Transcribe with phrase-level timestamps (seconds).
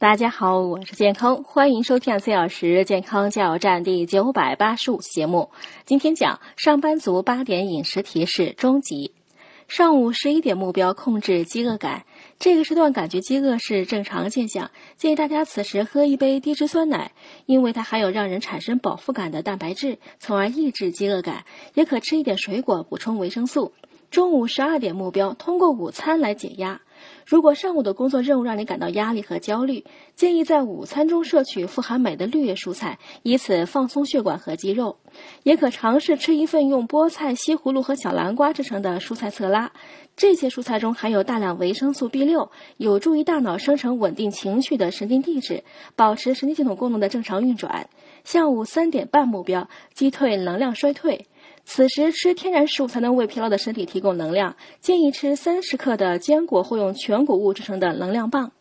[0.00, 5.50] 大家好，我是健康，欢迎收听四小时健康加油站第九百八十五期节目。
[5.86, 9.10] 今天讲上班族八点饮食提示终极。
[9.66, 12.04] 上午十一点目标控制饥饿感，
[12.38, 17.10] 这个时段感觉饥饿是正常现象，建议大家此时喝一杯低脂酸奶，
[17.46, 21.44] 因为它含有让人产生饱腹感的蛋白质，从而抑制饥饿感。
[21.74, 23.72] 也可吃一点水果补充维生素。
[24.12, 26.82] 中午十二点目标通过午餐来解压。
[27.26, 29.84] 如果上午的工作任务让你感到压力和焦虑，
[30.14, 34.98] 建议在午餐中摄取富含镁的绿叶蔬菜，以此放松血管和肌肉。
[35.42, 39.72] 也可尝试吃一份用菠菜、西葫芦和小南瓜制成的蔬菜色拉，
[40.16, 45.64] 这些蔬菜中含有大量维生素 B 六，有助于大脑生成稳定情绪的神经递质，
[45.96, 47.88] 保持神经系统功能的正常运转。
[48.24, 51.26] 下午三点半目标击退能量衰退。
[51.70, 58.52] 此时吃天然食物才能为疲劳的身体提供能量，建议吃三十克的坚果或用全谷物制成的能量棒。